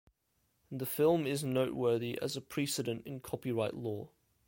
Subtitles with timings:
[0.71, 4.09] The film is noteworthy as a precedent in copyright law.